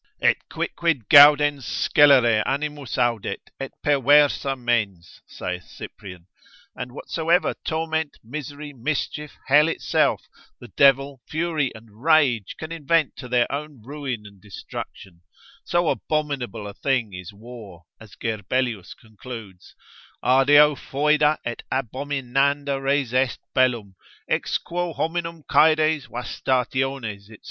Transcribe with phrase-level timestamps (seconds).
[0.19, 6.25] Et quicquid gaudens scelere animus audet, et perversa mens, saith Cyprian,
[6.75, 10.27] and whatsoever torment, misery, mischief, hell itself,
[10.59, 15.21] the devil, fury and rage can invent to their own ruin and destruction;
[15.63, 19.75] so abominable a thing is war, as Gerbelius concludes,
[20.23, 23.93] adeo foeda et abominanda res est bellum,
[24.27, 27.37] ex quo hominum caedes, vastationes, &c.